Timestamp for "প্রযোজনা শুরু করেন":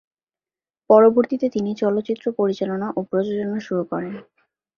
3.09-4.13